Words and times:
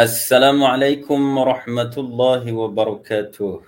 Assalamualaikum 0.00 1.20
warahmatullahi 1.36 2.48
wabarakatuh. 2.56 3.60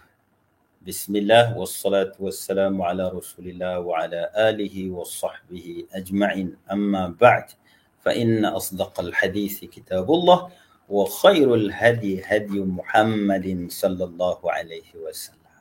Bismillah 0.80 1.52
wassalatu 1.52 2.24
wassalamu 2.24 2.88
ala 2.88 3.12
rasulillah 3.12 3.84
wa 3.84 4.00
ala 4.00 4.32
alihi 4.32 4.88
wa 4.88 5.04
sahbihi 5.04 5.92
ajma'in 5.92 6.56
amma 6.72 7.12
ba'd 7.12 7.52
fa 8.00 8.16
inna 8.16 8.56
asdaqal 8.56 9.12
hadithi 9.12 9.68
kitabullah 9.68 10.48
wa 10.88 11.04
khairul 11.04 11.68
hadi 11.68 12.24
hadi 12.24 12.64
Muhammadin 12.64 13.68
sallallahu 13.68 14.48
alaihi 14.48 14.88
wasallam. 15.04 15.60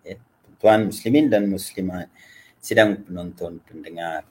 Ya, 0.00 0.16
tuan 0.56 0.88
muslimin 0.88 1.28
dan 1.28 1.52
muslimat 1.52 2.08
sedang 2.64 3.04
penonton 3.04 3.60
pendengar 3.68 4.24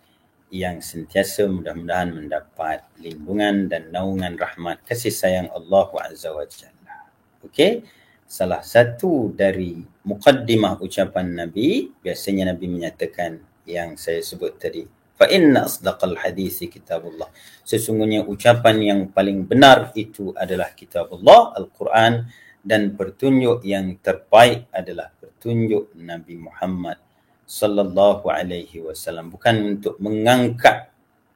yang 0.54 0.80
sentiasa 0.80 1.50
mudah-mudahan 1.50 2.14
mendapat 2.14 2.86
lindungan 3.02 3.66
dan 3.66 3.90
naungan 3.90 4.38
rahmat 4.38 4.86
kasih 4.86 5.12
sayang 5.12 5.50
Allah 5.52 5.90
Azza 6.06 6.30
wa 6.32 6.46
Jalla. 6.46 6.96
Okey. 7.46 7.86
Salah 8.26 8.66
satu 8.66 9.30
dari 9.38 9.86
mukaddimah 10.02 10.82
ucapan 10.82 11.46
Nabi, 11.46 11.94
biasanya 12.02 12.54
Nabi 12.54 12.66
menyatakan 12.74 13.38
yang 13.70 13.98
saya 14.02 14.22
sebut 14.26 14.58
tadi. 14.58 14.82
Fa 15.16 15.30
inna 15.30 15.70
asdaqal 15.70 16.18
hadisi 16.18 16.66
kitabullah. 16.68 17.30
Sesungguhnya 17.62 18.26
ucapan 18.26 18.76
yang 18.82 19.02
paling 19.14 19.46
benar 19.46 19.94
itu 19.94 20.34
adalah 20.34 20.74
kitabullah, 20.74 21.54
Al-Quran 21.54 22.26
dan 22.66 22.98
pertunjuk 22.98 23.62
yang 23.62 24.02
terbaik 24.02 24.68
adalah 24.74 25.14
pertunjuk 25.14 25.94
Nabi 26.02 26.42
Muhammad 26.42 27.05
sallallahu 27.46 28.26
alaihi 28.28 28.82
wasallam. 28.82 29.30
Bukan 29.30 29.78
untuk 29.78 29.96
mengangkat 30.02 30.90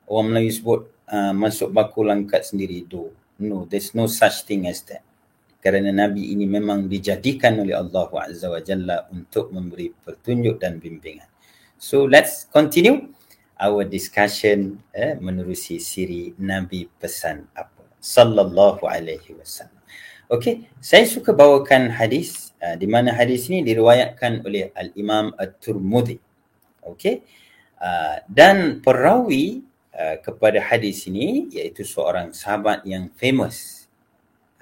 orang 0.10 0.34
Melayu 0.34 0.52
sebut 0.52 0.82
uh, 1.10 1.34
masuk 1.34 1.70
baku 1.70 2.02
langkat 2.06 2.44
sendiri. 2.46 2.84
Do 2.84 3.14
no 3.40 3.70
there's 3.70 3.94
no 3.94 4.10
such 4.10 4.44
thing 4.50 4.66
as 4.66 4.82
that. 4.90 5.06
Kerana 5.60 5.92
nabi 5.92 6.34
ini 6.34 6.50
memang 6.50 6.90
dijadikan 6.90 7.60
oleh 7.62 7.76
Allah 7.78 8.10
azza 8.26 8.48
wa 8.48 8.60
jalla 8.64 9.06
untuk 9.12 9.52
memberi 9.54 9.92
petunjuk 9.92 10.58
dan 10.58 10.82
bimbingan. 10.82 11.28
So 11.80 12.04
let's 12.08 12.48
continue 12.48 13.12
our 13.60 13.84
discussion 13.84 14.80
eh, 14.96 15.20
menerusi 15.20 15.78
siri 15.84 16.32
nabi 16.40 16.88
pesan 17.00 17.48
apa. 17.56 17.84
Sallallahu 18.00 18.88
alaihi 18.88 19.36
wasallam. 19.36 19.76
Okay, 20.32 20.70
saya 20.80 21.04
suka 21.04 21.36
bawakan 21.36 21.92
hadis 21.92 22.49
uh, 22.64 22.76
di 22.76 22.88
mana 22.88 23.16
hadis 23.16 23.48
ini 23.52 23.64
diriwayatkan 23.64 24.44
oleh 24.44 24.72
Al-Imam 24.76 25.34
At-Turmudi. 25.36 26.20
Okay, 26.80 27.22
uh, 27.78 28.24
dan 28.26 28.80
perawi 28.82 29.62
uh, 29.94 30.18
kepada 30.24 30.64
hadis 30.64 31.06
ini 31.06 31.52
iaitu 31.54 31.86
seorang 31.86 32.34
sahabat 32.34 32.82
yang 32.88 33.12
famous 33.14 33.88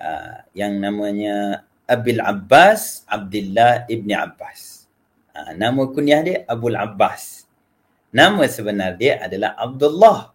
uh, 0.01 0.43
yang 0.51 0.77
namanya 0.81 1.63
Abil 1.87 2.19
Abbas 2.19 3.07
Abdullah 3.07 3.87
Ibni 3.87 4.11
Abbas. 4.11 4.89
Uh, 5.31 5.53
nama 5.55 5.87
kunyah 5.87 6.21
dia 6.25 6.37
Abul 6.49 6.75
Abbas. 6.75 7.47
Nama 8.11 8.43
sebenar 8.49 8.97
dia 8.97 9.21
adalah 9.21 9.53
Abdullah. 9.55 10.33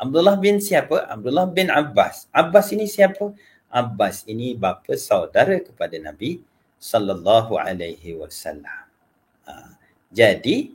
Abdullah 0.00 0.36
bin 0.40 0.58
siapa? 0.58 1.04
Abdullah 1.06 1.46
bin 1.48 1.68
Abbas. 1.68 2.26
Abbas 2.32 2.72
ini 2.72 2.88
siapa? 2.88 3.32
Abbas 3.70 4.26
ini 4.26 4.58
bapa 4.58 4.98
saudara 4.98 5.60
kepada 5.62 5.94
Nabi 6.02 6.42
sallallahu 6.80 7.60
alaihi 7.60 8.16
wasallam. 8.16 8.88
Ha, 9.44 9.76
jadi 10.08 10.72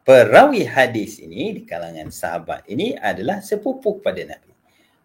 perawi 0.00 0.64
hadis 0.64 1.20
ini 1.20 1.60
di 1.60 1.62
kalangan 1.68 2.08
sahabat 2.08 2.64
ini 2.72 2.96
adalah 2.96 3.44
sepupu 3.44 4.00
pada 4.00 4.24
Nabi. 4.24 4.50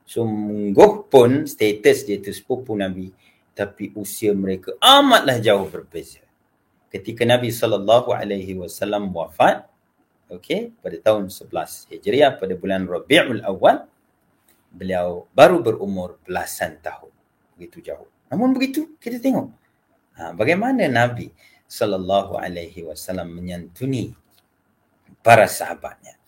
Sungguh 0.07 1.11
pun 1.11 1.43
status 1.43 2.07
dia 2.07 2.17
itu 2.17 2.31
sepupu 2.31 2.73
Nabi 2.79 3.11
tapi 3.51 3.91
usia 3.99 4.31
mereka 4.31 4.73
amatlah 4.79 5.37
jauh 5.43 5.67
berbeza. 5.67 6.23
Ketika 6.87 7.27
Nabi 7.27 7.51
sallallahu 7.51 8.15
alaihi 8.15 8.55
wasallam 8.55 9.11
wafat 9.11 9.67
okey 10.31 10.71
pada 10.79 10.95
tahun 11.03 11.27
11 11.27 11.91
Hijriah 11.91 12.39
pada 12.39 12.55
bulan 12.55 12.87
Rabiul 12.87 13.43
Awal 13.43 13.83
beliau 14.71 15.27
baru 15.35 15.59
berumur 15.59 16.23
belasan 16.23 16.79
tahun. 16.79 17.11
Begitu 17.59 17.91
jauh. 17.91 18.07
Namun 18.31 18.55
begitu 18.55 18.95
kita 18.99 19.19
tengok 19.19 19.64
bagaimana 20.36 20.86
Nabi 20.90 21.32
sallallahu 21.70 22.36
alaihi 22.36 22.82
wasallam 22.84 23.30
menyantuni 23.30 24.12
para 25.22 25.46
sahabatnya. 25.46 26.18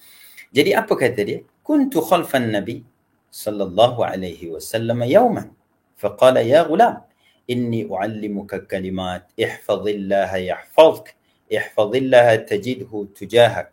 Jadi 0.53 0.77
apa 0.77 0.93
kata 0.95 1.21
dia? 1.25 1.41
Kuntu 1.65 2.05
khalfan 2.05 2.53
Nabi 2.53 2.85
sallallahu 3.33 4.05
alaihi 4.05 4.53
wasallam 4.53 5.03
yawman 5.09 5.51
faqala 5.97 6.45
ya 6.45 6.63
ghulam 6.69 7.01
inni 7.49 7.89
uallimuka 7.89 8.61
kalimat 8.69 9.25
ihfazillaha 9.41 10.37
yahfazuk 10.39 11.11
ihfazillaha 11.49 12.45
tajidhu 12.45 13.09
tujahak 13.17 13.73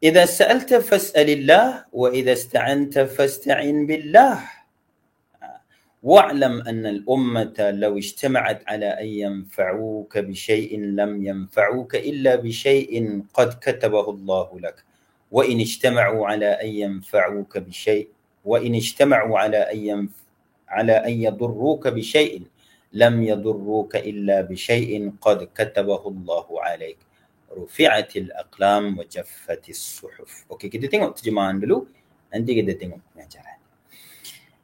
إذا 0.00 0.24
سألت 0.24 0.88
فاسأل 0.88 1.28
الله 1.28 1.92
وإذا 1.92 2.32
استعنت 2.32 3.04
فاستعن 3.12 3.84
بالله 3.84 4.36
واعلم 6.05 6.61
أن 6.69 6.85
الأمة 6.85 7.57
لو 7.81 7.97
اجتمعت 7.97 8.61
على 8.69 8.85
أن 8.85 9.09
ينفعوك 9.23 10.17
بشيء 10.17 10.79
لم 10.79 11.11
ينفعوك 11.25 11.95
إلا 11.95 12.35
بشيء 12.35 12.93
قد 13.33 13.49
كتبه 13.61 14.09
الله 14.09 14.59
لك 14.59 14.77
وإن 15.31 15.57
اجتمعوا 15.59 16.27
على 16.27 16.49
أن 16.61 16.69
ينفعوك 16.69 17.57
بشيء 17.57 18.07
وإن 18.45 18.75
اجتمعوا 18.75 19.39
على 19.39 19.57
أن 19.57 19.77
ينف... 19.77 20.13
على 20.69 20.93
أن 20.93 21.13
يضروك 21.25 21.87
بشيء 21.87 22.41
لم 22.93 23.23
يضروك 23.23 23.95
إلا 23.95 24.41
بشيء 24.41 25.11
قد 25.21 25.49
كتبه 25.57 26.07
الله 26.07 26.47
عليك 26.61 26.97
rufi'atil 27.55 28.35
aqlam 28.35 28.99
wa 28.99 29.07
jaffatis 29.07 29.79
suhuf. 29.79 30.43
Okey, 30.51 30.67
kita 30.67 30.91
tengok 30.91 31.15
terjemahan 31.15 31.55
dulu. 31.55 31.87
Nanti 32.35 32.51
kita 32.51 32.75
tengok 32.75 32.99
pengajaran. 33.15 33.64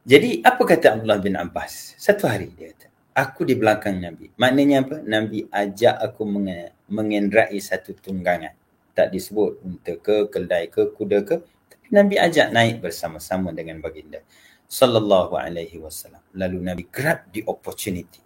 Jadi, 0.02 0.42
apa 0.42 0.64
kata 0.66 0.98
Abdullah 0.98 1.22
bin 1.22 1.38
Abbas? 1.38 1.94
Satu 2.02 2.26
hari 2.26 2.50
dia 2.58 2.74
kata, 2.74 2.90
aku 3.14 3.46
di 3.46 3.54
belakang 3.54 4.02
Nabi. 4.02 4.34
Maknanya 4.34 4.82
apa? 4.82 4.98
Nabi 5.06 5.46
ajak 5.46 5.96
aku 6.02 6.26
menge- 6.26 6.74
mengenderai 6.90 7.58
satu 7.62 7.94
tunggangan. 7.94 8.58
Tak 8.98 9.14
disebut 9.14 9.62
unta 9.62 9.94
ke, 10.02 10.26
keldai 10.34 10.74
ke, 10.74 10.90
kuda 10.98 11.22
ke. 11.22 11.38
Tapi 11.46 11.88
Nabi 11.94 12.16
ajak 12.18 12.50
naik 12.50 12.82
bersama-sama 12.82 13.54
dengan 13.54 13.78
baginda. 13.78 14.26
Sallallahu 14.66 15.38
alaihi 15.38 15.78
wasallam. 15.78 16.24
Lalu 16.34 16.58
Nabi 16.64 16.84
grab 16.90 17.30
the 17.30 17.46
opportunity 17.46 18.24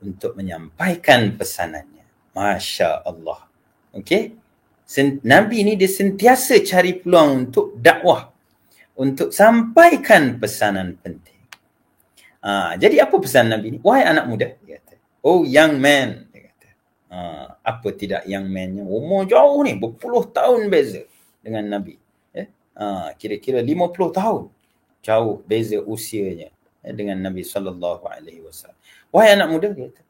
untuk 0.00 0.38
menyampaikan 0.38 1.36
pesanannya. 1.36 2.32
Masya 2.32 3.04
Allah. 3.04 3.44
Okey. 3.92 4.38
Nabi 5.22 5.62
ni 5.62 5.74
dia 5.78 5.90
sentiasa 5.90 6.58
cari 6.64 6.98
peluang 6.98 7.46
untuk 7.46 7.76
dakwah. 7.78 8.29
Untuk 9.00 9.32
sampaikan 9.32 10.36
pesanan 10.36 11.00
penting. 11.00 11.40
Ha, 12.44 12.76
jadi 12.76 13.08
apa 13.08 13.16
pesan 13.16 13.48
Nabi 13.48 13.76
ni? 13.76 13.78
Wahai 13.80 14.04
anak 14.04 14.28
muda. 14.28 14.52
Dia 14.60 14.76
kata. 14.76 15.00
Oh 15.24 15.40
young 15.48 15.80
man. 15.80 16.28
Dia 16.28 16.52
kata. 16.52 16.68
Ha, 17.08 17.18
apa 17.64 17.88
tidak 17.96 18.28
young 18.28 18.44
man-nya? 18.44 18.84
Umur 18.84 19.24
jauh 19.24 19.64
ni. 19.64 19.72
Berpuluh 19.80 20.28
tahun 20.28 20.68
beza 20.68 21.00
dengan 21.40 21.80
Nabi. 21.80 21.96
Eh? 22.36 22.44
Ha, 22.76 23.16
kira-kira 23.16 23.64
lima 23.64 23.88
puluh 23.88 24.12
tahun. 24.12 24.52
Jauh 25.00 25.40
beza 25.48 25.80
usianya 25.80 26.52
eh, 26.84 26.92
dengan 26.92 27.24
Nabi 27.24 27.40
SAW. 27.40 27.80
Wahai 29.12 29.32
anak 29.32 29.48
muda. 29.48 29.72
Dia 29.72 29.88
kata. 29.88 30.02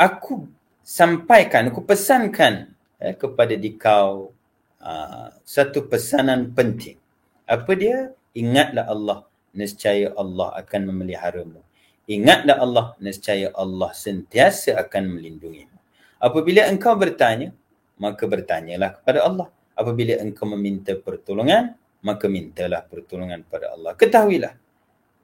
Aku 0.00 0.48
sampaikan, 0.80 1.68
aku 1.68 1.84
pesankan 1.84 2.72
eh, 3.00 3.12
kepada 3.12 3.52
dikau 3.52 4.32
uh, 4.80 5.28
satu 5.44 5.84
pesanan 5.88 6.52
penting. 6.56 7.00
Apa 7.44 7.72
dia? 7.76 8.12
Ingatlah 8.34 8.88
Allah, 8.90 9.18
nescaya 9.54 10.10
Allah 10.16 10.56
akan 10.58 10.80
memeliharamu. 10.90 11.60
Ingatlah 12.04 12.56
Allah, 12.60 12.86
nescaya 13.00 13.48
Allah 13.56 13.90
sentiasa 13.94 14.76
akan 14.80 15.16
melindungimu. 15.16 15.76
Apabila 16.20 16.66
engkau 16.68 16.96
bertanya, 16.96 17.52
maka 18.00 18.24
bertanyalah 18.26 18.96
kepada 19.00 19.24
Allah. 19.24 19.48
Apabila 19.76 20.18
engkau 20.20 20.48
meminta 20.50 20.96
pertolongan, 20.96 21.76
maka 22.04 22.28
mintalah 22.28 22.84
pertolongan 22.84 23.44
kepada 23.48 23.72
Allah. 23.72 23.96
Ketahuilah, 23.96 24.54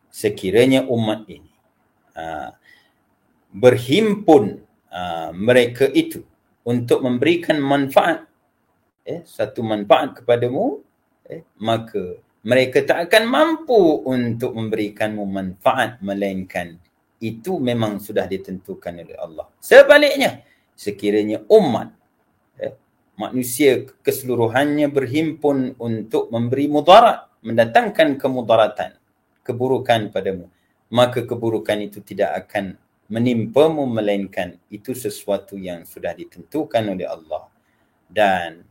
sekiranya 0.08 0.88
umat 0.88 1.28
ini 1.28 1.52
uh, 2.16 2.50
berhimpun 3.54 4.64
uh, 4.90 5.30
mereka 5.36 5.86
itu 5.92 6.24
untuk 6.66 7.00
memberikan 7.04 7.60
manfaat 7.60 8.26
eh, 9.06 9.22
satu 9.24 9.62
manfaat 9.64 10.22
kepadamu 10.22 10.82
eh, 11.30 11.46
maka 11.62 12.18
mereka 12.42 12.82
tak 12.82 13.08
akan 13.08 13.24
mampu 13.30 14.02
untuk 14.02 14.56
memberikanmu 14.58 15.22
manfaat 15.22 16.02
melainkan 16.02 16.74
itu 17.20 17.60
memang 17.60 18.00
sudah 18.00 18.24
ditentukan 18.24 19.04
oleh 19.04 19.16
Allah. 19.20 19.46
Sebaliknya, 19.60 20.40
sekiranya 20.72 21.44
umat 21.52 21.92
eh, 22.58 22.74
manusia 23.14 23.84
keseluruhannya 24.02 24.88
berhimpun 24.88 25.76
untuk 25.76 26.32
memberi 26.32 26.66
mudarat, 26.66 27.28
mendatangkan 27.44 28.16
kemudaratan, 28.16 28.96
keburukan 29.44 30.08
padamu, 30.08 30.48
maka 30.88 31.22
keburukan 31.28 31.76
itu 31.84 32.00
tidak 32.00 32.48
akan 32.48 32.80
menimpamu 33.12 33.84
melainkan 33.84 34.56
itu 34.72 34.96
sesuatu 34.96 35.60
yang 35.60 35.84
sudah 35.84 36.16
ditentukan 36.16 36.88
oleh 36.88 37.04
Allah. 37.04 37.52
Dan 38.10 38.64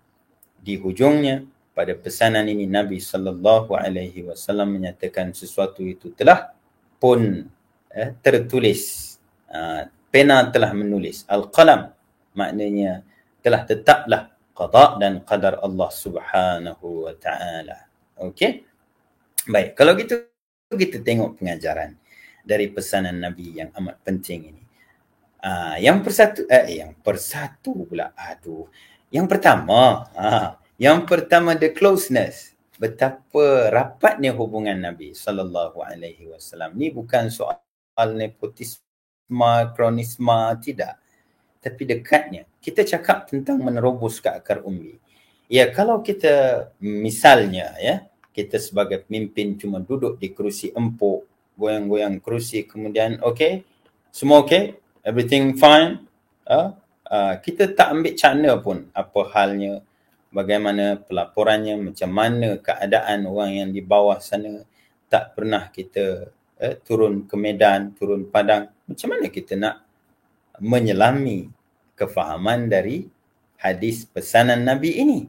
di 0.60 0.76
hujungnya 0.76 1.46
pada 1.80 1.96
pesanan 1.96 2.44
ini 2.52 2.68
Nabi 2.68 3.00
sallallahu 3.00 3.72
alaihi 3.72 4.28
wasallam 4.28 4.76
menyatakan 4.76 5.32
sesuatu 5.32 5.80
itu 5.80 6.12
telah 6.12 6.52
pun 7.00 7.48
eh, 7.96 8.12
tertulis. 8.20 9.16
Uh, 9.48 9.88
pena 10.12 10.44
telah 10.52 10.76
menulis. 10.76 11.24
Al-qalam 11.24 11.90
maknanya 12.36 13.02
telah 13.40 13.64
tetaplah 13.64 14.36
qada 14.52 15.00
dan 15.00 15.24
qadar 15.24 15.64
Allah 15.64 15.88
Subhanahu 15.88 17.08
wa 17.08 17.16
taala. 17.16 17.88
Okey? 18.20 18.68
Baik, 19.48 19.80
kalau 19.80 19.96
gitu 19.96 20.28
kita 20.76 21.00
tengok 21.00 21.40
pengajaran 21.40 21.96
dari 22.44 22.68
pesanan 22.68 23.24
Nabi 23.24 23.56
yang 23.56 23.72
amat 23.80 24.04
penting 24.04 24.52
ini. 24.52 24.64
Uh, 25.40 25.80
yang 25.80 26.04
persatu 26.04 26.44
eh 26.52 26.84
yang 26.84 26.92
persatu 27.00 27.88
pula 27.88 28.12
aduh. 28.12 28.68
Yang 29.08 29.26
pertama, 29.32 30.04
uh, 30.12 30.60
yang 30.80 31.04
pertama 31.04 31.60
the 31.60 31.76
closeness. 31.76 32.56
Betapa 32.80 33.68
rapatnya 33.68 34.32
hubungan 34.32 34.80
Nabi 34.80 35.12
sallallahu 35.12 35.84
alaihi 35.84 36.32
wasallam. 36.32 36.80
Ni 36.80 36.88
bukan 36.88 37.28
soal 37.28 37.60
nepotisme, 38.16 39.52
kronisme 39.76 40.40
tidak. 40.64 40.96
Tapi 41.60 41.84
dekatnya. 41.84 42.48
Kita 42.64 42.88
cakap 42.88 43.28
tentang 43.28 43.60
menerobos 43.60 44.24
ke 44.24 44.32
akar 44.32 44.64
umbi. 44.64 44.96
Ya 45.52 45.68
kalau 45.76 46.00
kita 46.00 46.72
misalnya 46.80 47.76
ya, 47.84 48.08
kita 48.32 48.56
sebagai 48.56 49.04
pemimpin 49.04 49.60
cuma 49.60 49.84
duduk 49.84 50.16
di 50.16 50.32
kerusi 50.32 50.72
empuk, 50.72 51.28
goyang-goyang 51.60 52.24
kerusi 52.24 52.64
kemudian 52.64 53.20
okay, 53.20 53.68
semua 54.16 54.48
okay, 54.48 54.80
everything 55.04 55.60
fine, 55.60 56.08
uh, 56.48 56.72
uh, 57.12 57.34
kita 57.44 57.76
tak 57.76 57.92
ambil 57.92 58.14
cana 58.16 58.52
pun 58.64 58.78
apa 58.96 59.20
halnya, 59.36 59.84
bagaimana 60.30 61.02
pelaporannya, 61.02 61.78
macam 61.78 62.10
mana 62.10 62.58
keadaan 62.62 63.26
orang 63.26 63.52
yang 63.54 63.70
di 63.74 63.82
bawah 63.82 64.18
sana, 64.22 64.66
tak 65.10 65.34
pernah 65.34 65.70
kita 65.74 66.30
uh, 66.62 66.76
turun 66.86 67.26
ke 67.26 67.36
medan, 67.38 67.94
turun 67.98 68.30
padang, 68.30 68.70
macam 68.86 69.08
mana 69.10 69.26
kita 69.30 69.58
nak 69.58 69.86
menyelami 70.60 71.50
kefahaman 71.96 72.72
dari 72.72 73.08
hadis 73.60 74.08
pesanan 74.08 74.64
Nabi 74.64 75.00
ini. 75.00 75.20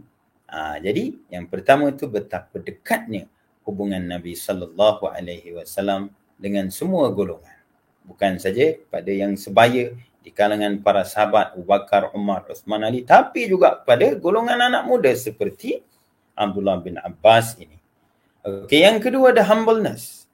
Ha, 0.51 0.83
jadi 0.83 1.15
yang 1.31 1.47
pertama 1.47 1.95
itu 1.95 2.11
betapa 2.11 2.59
dekatnya 2.59 3.31
hubungan 3.63 4.03
Nabi 4.03 4.35
sallallahu 4.35 5.07
alaihi 5.07 5.55
wasallam 5.55 6.11
dengan 6.35 6.71
semua 6.75 7.15
golongan. 7.15 7.55
Bukan 8.03 8.43
saja 8.43 8.75
pada 8.91 9.11
yang 9.15 9.39
sebaya 9.39 9.95
di 10.31 10.39
kalangan 10.39 10.79
para 10.79 11.03
sahabat 11.03 11.59
Abu 11.59 11.67
Bakar, 11.67 12.15
Umar, 12.15 12.47
Uthman 12.47 12.87
Ali 12.87 13.03
tapi 13.03 13.51
juga 13.51 13.83
pada 13.83 14.15
golongan 14.15 14.63
anak 14.63 14.87
muda 14.87 15.11
seperti 15.11 15.83
Abdullah 16.39 16.79
bin 16.79 17.03
Abbas 17.03 17.59
ini. 17.59 17.75
Okey, 18.47 18.87
yang 18.87 19.03
kedua 19.03 19.35
ada 19.35 19.43
humbleness. 19.43 20.31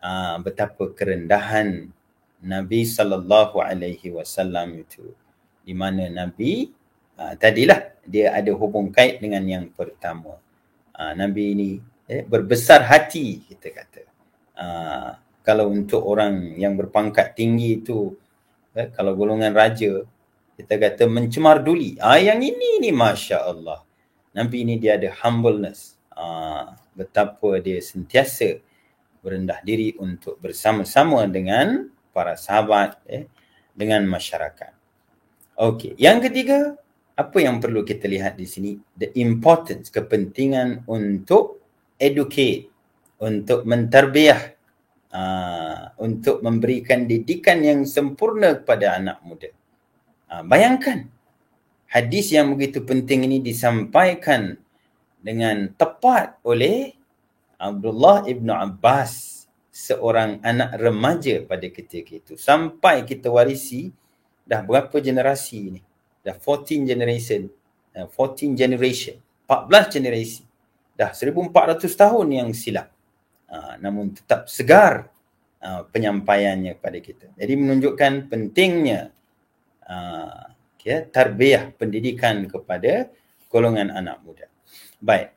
Ha, 0.00 0.40
betapa 0.40 0.88
kerendahan 0.96 1.92
Nabi 2.40 2.88
sallallahu 2.88 3.60
alaihi 3.60 4.08
wasallam 4.16 4.80
itu 4.80 5.12
di 5.60 5.76
mana 5.76 6.08
Nabi 6.08 6.72
uh, 7.20 7.36
tadilah 7.36 7.92
dia 8.08 8.32
ada 8.32 8.56
hubung 8.56 8.88
kait 8.88 9.20
dengan 9.20 9.44
yang 9.44 9.68
pertama. 9.68 10.40
Uh, 10.96 11.12
Nabi 11.12 11.52
ini 11.52 11.68
eh, 12.08 12.24
berbesar 12.24 12.88
hati 12.88 13.44
kita 13.44 13.68
kata. 13.68 14.02
Uh, 14.56 15.10
kalau 15.44 15.68
untuk 15.68 16.00
orang 16.00 16.56
yang 16.56 16.72
berpangkat 16.80 17.36
tinggi 17.36 17.84
itu 17.84 18.16
eh, 18.76 18.92
kalau 18.92 19.16
golongan 19.16 19.56
raja 19.56 20.04
kita 20.56 20.74
kata 20.76 21.04
mencemar 21.08 21.60
duli. 21.60 21.96
Ah 22.00 22.20
yang 22.20 22.40
ini 22.40 22.80
ni 22.80 22.92
masya-Allah. 22.92 23.84
Nabi 24.36 24.64
ini 24.64 24.76
dia 24.76 25.00
ada 25.00 25.12
humbleness. 25.24 25.96
Uh, 26.16 26.72
betapa 26.96 27.60
dia 27.60 27.76
sentiasa 27.76 28.56
berendah 29.20 29.60
diri 29.60 29.92
untuk 30.00 30.40
bersama-sama 30.40 31.28
dengan 31.28 31.92
para 32.16 32.40
sahabat 32.40 33.04
eh, 33.04 33.28
dengan 33.76 34.08
masyarakat. 34.08 34.72
Okey, 35.60 35.92
yang 36.00 36.24
ketiga 36.24 36.72
apa 37.16 37.36
yang 37.40 37.60
perlu 37.60 37.84
kita 37.84 38.08
lihat 38.08 38.40
di 38.40 38.48
sini 38.48 38.76
the 38.96 39.12
importance 39.20 39.92
kepentingan 39.92 40.88
untuk 40.88 41.60
educate 42.00 42.72
untuk 43.20 43.64
menterbiah 43.68 44.55
uh, 45.16 45.96
untuk 45.96 46.44
memberikan 46.44 47.08
didikan 47.08 47.64
yang 47.64 47.88
sempurna 47.88 48.60
kepada 48.60 49.00
anak 49.00 49.18
muda. 49.24 49.48
Uh, 50.28 50.44
bayangkan 50.44 51.08
hadis 51.88 52.36
yang 52.36 52.52
begitu 52.52 52.84
penting 52.84 53.24
ini 53.24 53.40
disampaikan 53.40 54.60
dengan 55.24 55.72
tepat 55.72 56.36
oleh 56.44 56.92
Abdullah 57.56 58.28
ibnu 58.28 58.52
Abbas 58.52 59.44
seorang 59.72 60.44
anak 60.44 60.76
remaja 60.76 61.40
pada 61.48 61.64
ketika 61.72 62.12
itu. 62.20 62.32
Sampai 62.36 63.08
kita 63.08 63.32
warisi 63.32 63.88
dah 64.44 64.60
berapa 64.60 65.00
generasi 65.00 65.80
ni 65.80 65.82
dah 66.20 66.36
14 66.36 66.84
generation 66.84 67.48
uh, 67.96 68.06
14 68.06 68.52
generation 68.52 69.16
14 69.48 69.96
generasi. 69.96 70.44
Dah 70.96 71.12
1400 71.12 71.92
tahun 71.92 72.26
yang 72.32 72.48
silap 72.56 72.95
uh, 73.50 73.74
namun 73.78 74.14
tetap 74.14 74.50
segar 74.50 75.10
uh, 75.62 75.82
penyampaiannya 75.90 76.78
kepada 76.78 76.98
kita. 76.98 77.26
Jadi 77.34 77.52
menunjukkan 77.54 78.12
pentingnya 78.30 79.10
okay, 80.74 81.06
tarbiyah 81.10 81.70
pendidikan 81.78 82.50
kepada 82.50 83.06
golongan 83.46 83.94
anak 83.94 84.18
muda. 84.26 84.50
Baik. 84.98 85.30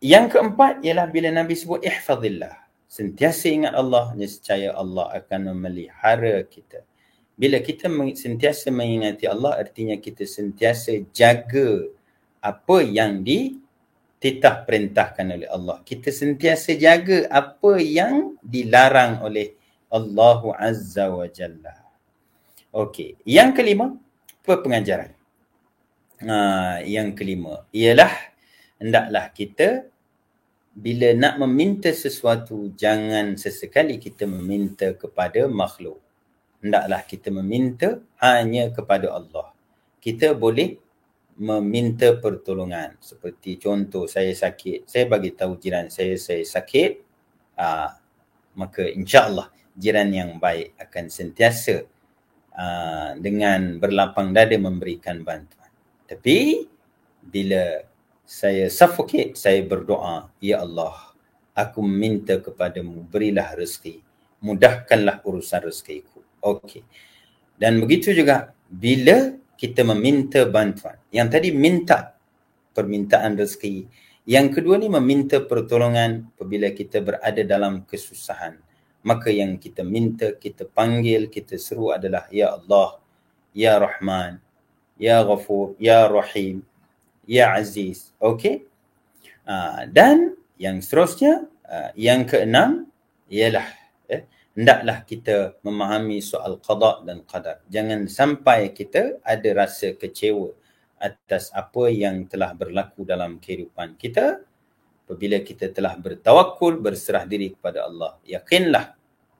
Yang 0.00 0.26
keempat 0.32 0.80
ialah 0.86 1.10
bila 1.10 1.28
Nabi 1.34 1.58
sebut 1.58 1.82
ihfazillah 1.82 2.60
sentiasa 2.90 3.46
ingat 3.46 3.72
Allah 3.78 4.10
nescaya 4.18 4.74
Allah 4.74 5.14
akan 5.14 5.54
memelihara 5.54 6.42
kita. 6.42 6.82
Bila 7.38 7.62
kita 7.62 7.86
sentiasa 8.18 8.68
mengingati 8.74 9.30
Allah 9.30 9.56
artinya 9.62 9.96
kita 9.96 10.26
sentiasa 10.26 10.98
jaga 11.14 11.86
apa 12.42 12.82
yang 12.82 13.22
dititah 14.20 14.68
perintahkan 14.68 15.26
oleh 15.32 15.48
Allah. 15.48 15.80
Kita 15.80 16.12
sentiasa 16.12 16.76
jaga 16.76 17.24
apa 17.32 17.80
yang 17.80 18.36
dilarang 18.44 19.24
oleh 19.24 19.56
Allah 19.88 20.40
Azza 20.60 21.08
wa 21.08 21.24
Jalla. 21.24 21.72
Okey, 22.70 23.16
yang 23.24 23.56
kelima, 23.56 23.96
apa 24.44 24.60
pengajaran? 24.60 25.10
Uh, 26.20 26.84
yang 26.84 27.16
kelima 27.16 27.64
ialah 27.72 28.12
hendaklah 28.76 29.32
kita 29.32 29.88
bila 30.76 31.16
nak 31.16 31.40
meminta 31.40 31.88
sesuatu 31.96 32.76
jangan 32.76 33.40
sesekali 33.40 33.96
kita 33.96 34.28
meminta 34.28 34.92
kepada 34.92 35.48
makhluk 35.48 35.96
hendaklah 36.60 37.00
kita 37.08 37.32
meminta 37.32 38.04
hanya 38.20 38.68
kepada 38.68 39.16
Allah. 39.16 39.52
Kita 40.00 40.36
boleh 40.36 40.76
meminta 41.40 42.20
pertolongan. 42.20 43.00
Seperti 43.00 43.56
contoh 43.56 44.04
saya 44.04 44.30
sakit, 44.36 44.84
saya 44.84 45.08
bagi 45.08 45.32
tahu 45.32 45.56
jiran 45.56 45.88
saya 45.88 46.20
saya 46.20 46.44
sakit, 46.44 46.92
aa, 47.56 47.64
ah, 47.64 47.90
maka 48.60 48.84
insya-Allah 48.84 49.48
jiran 49.72 50.12
yang 50.12 50.30
baik 50.36 50.76
akan 50.76 51.08
sentiasa 51.08 51.88
aa, 52.52 52.60
ah, 52.60 53.10
dengan 53.16 53.80
berlapang 53.80 54.36
dada 54.36 54.52
memberikan 54.60 55.24
bantuan. 55.24 55.72
Tapi 56.04 56.68
bila 57.24 57.88
saya 58.28 58.68
suffocate, 58.68 59.34
saya 59.34 59.64
berdoa, 59.64 60.28
ya 60.44 60.60
Allah, 60.60 61.16
aku 61.56 61.80
meminta 61.80 62.36
kepadamu 62.36 63.08
berilah 63.08 63.56
rezeki, 63.56 64.04
mudahkanlah 64.44 65.24
urusan 65.24 65.66
rezekiku. 65.66 66.20
Okey. 66.44 66.84
Dan 67.56 67.80
begitu 67.80 68.12
juga 68.16 68.52
bila 68.70 69.34
kita 69.60 69.84
meminta 69.84 70.48
bantuan. 70.48 70.96
Yang 71.12 71.28
tadi 71.36 71.48
minta 71.52 72.16
permintaan 72.72 73.36
rezeki. 73.36 73.84
Yang 74.24 74.56
kedua 74.56 74.80
ni 74.80 74.88
meminta 74.88 75.36
pertolongan 75.44 76.32
apabila 76.32 76.72
kita 76.72 77.04
berada 77.04 77.44
dalam 77.44 77.84
kesusahan. 77.84 78.56
Maka 79.04 79.28
yang 79.28 79.60
kita 79.60 79.84
minta, 79.84 80.32
kita 80.32 80.64
panggil, 80.64 81.28
kita 81.28 81.60
seru 81.60 81.92
adalah 81.92 82.24
Ya 82.32 82.56
Allah, 82.56 83.04
Ya 83.52 83.76
Rahman, 83.76 84.40
Ya 84.96 85.20
Ghafur, 85.24 85.76
Ya 85.76 86.08
Rahim, 86.08 86.64
Ya 87.28 87.52
Aziz. 87.52 88.16
Okey? 88.16 88.64
Uh, 89.44 89.84
dan 89.92 90.36
yang 90.56 90.80
seterusnya, 90.80 91.48
uh, 91.68 91.92
yang 91.96 92.24
keenam 92.24 92.88
ialah 93.28 93.64
eh, 94.08 94.24
hendaklah 94.60 95.08
kita 95.08 95.56
memahami 95.64 96.20
soal 96.20 96.60
qada 96.60 97.00
dan 97.08 97.24
qadar. 97.24 97.64
Jangan 97.72 98.04
sampai 98.12 98.76
kita 98.76 99.16
ada 99.24 99.48
rasa 99.56 99.96
kecewa 99.96 100.52
atas 101.00 101.48
apa 101.56 101.88
yang 101.88 102.28
telah 102.28 102.52
berlaku 102.52 103.08
dalam 103.08 103.40
kehidupan 103.40 103.96
kita 103.96 104.44
apabila 105.08 105.40
kita 105.40 105.72
telah 105.72 105.96
bertawakul 105.96 106.76
berserah 106.76 107.24
diri 107.24 107.56
kepada 107.56 107.88
Allah. 107.88 108.20
Yakinlah 108.28 108.84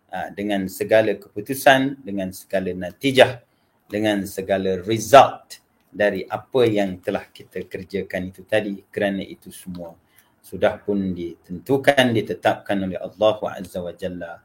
uh, 0.09 0.29
dengan 0.33 0.65
segala 0.73 1.13
keputusan, 1.13 2.01
dengan 2.01 2.33
segala 2.33 2.73
natijah, 2.73 3.45
dengan 3.85 4.25
segala 4.25 4.81
result 4.89 5.61
dari 5.93 6.25
apa 6.25 6.65
yang 6.65 6.97
telah 7.05 7.29
kita 7.29 7.69
kerjakan 7.69 8.33
itu 8.33 8.41
tadi 8.49 8.81
kerana 8.89 9.21
itu 9.21 9.53
semua 9.53 9.93
sudah 10.41 10.81
pun 10.81 11.13
ditentukan 11.13 12.15
ditetapkan 12.17 12.79
oleh 12.89 12.97
Allah 12.97 13.37
Azza 13.59 13.83
wa 13.83 13.93
Jalla 13.93 14.41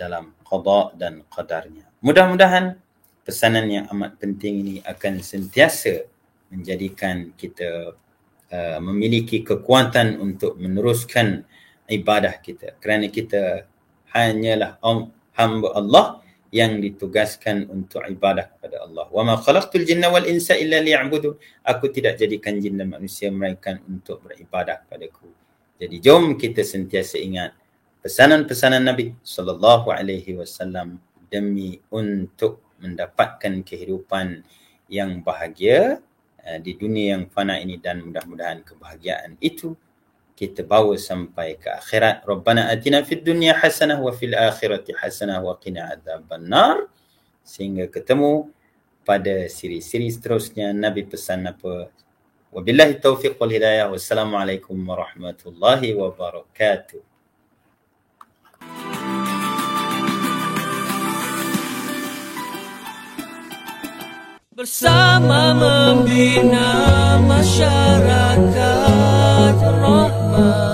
dalam 0.00 0.32
qada 0.40 0.96
dan 0.96 1.20
qadarnya. 1.28 1.84
Mudah-mudahan 2.00 2.80
pesanan 3.20 3.68
yang 3.68 3.84
amat 3.92 4.16
penting 4.16 4.64
ini 4.64 4.74
akan 4.80 5.20
sentiasa 5.20 6.08
menjadikan 6.48 7.36
kita 7.36 7.92
uh, 8.48 8.78
memiliki 8.80 9.44
kekuatan 9.44 10.16
untuk 10.16 10.56
meneruskan 10.56 11.44
ibadah 11.92 12.40
kita 12.40 12.80
kerana 12.80 13.12
kita 13.12 13.68
hanyalah 14.16 14.80
hamba 15.36 15.68
Allah 15.76 16.06
yang 16.50 16.82
ditugaskan 16.82 17.70
untuk 17.70 18.02
ibadah 18.02 18.50
kepada 18.58 18.82
Allah. 18.82 19.06
Wa 19.06 19.22
ma 19.22 19.38
khalaqtul 19.38 19.86
jinna 19.86 20.10
wal 20.10 20.26
insa 20.26 20.58
illa 20.58 20.82
liya'budun. 20.82 21.38
Aku 21.62 21.94
tidak 21.94 22.18
jadikan 22.18 22.58
jin 22.58 22.74
dan 22.74 22.90
manusia 22.90 23.30
melainkan 23.30 23.78
untuk 23.86 24.26
beribadah 24.26 24.82
kepadaku. 24.82 25.30
Jadi 25.78 25.96
jom 26.02 26.34
kita 26.34 26.66
sentiasa 26.66 27.22
ingat 27.22 27.54
pesanan-pesanan 28.00 28.84
Nabi 28.84 29.12
sallallahu 29.20 29.92
alaihi 29.92 30.36
wasallam 30.40 31.00
demi 31.28 31.78
untuk 31.92 32.64
mendapatkan 32.80 33.60
kehidupan 33.62 34.42
yang 34.90 35.20
bahagia 35.22 36.00
uh, 36.42 36.58
di 36.58 36.74
dunia 36.74 37.20
yang 37.20 37.24
fana 37.30 37.60
ini 37.60 37.78
dan 37.78 38.02
mudah-mudahan 38.02 38.64
kebahagiaan 38.64 39.36
itu 39.38 39.76
kita 40.40 40.64
bawa 40.64 40.96
sampai 40.96 41.60
ke 41.60 41.68
akhirat. 41.68 42.24
Rabbana 42.24 42.72
atina 42.72 43.04
fid 43.04 43.20
dunya 43.20 43.52
hasanah 43.52 44.00
wa 44.00 44.08
fil 44.08 44.32
akhirati 44.32 44.96
hasanah 44.96 45.44
wa 45.44 45.52
qina 45.60 45.92
adzaban 45.92 46.48
nar. 46.48 46.88
Sehingga 47.44 47.92
ketemu 47.92 48.48
pada 49.04 49.44
siri-siri 49.52 50.08
seterusnya 50.08 50.72
Nabi 50.72 51.04
pesan 51.04 51.44
apa? 51.44 51.92
Wabillahi 52.56 52.96
taufiq 53.04 53.36
wal 53.36 53.52
hidayah. 53.52 53.92
Wassalamualaikum 53.92 54.80
warahmatullahi 54.80 55.92
wabarakatuh. 55.92 57.09
bersama 64.60 65.56
membina 65.56 67.16
masyarakat 67.24 68.44
rahmat. 69.56 70.69